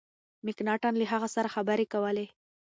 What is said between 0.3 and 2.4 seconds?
مکناټن له هغه سره خبري کولې.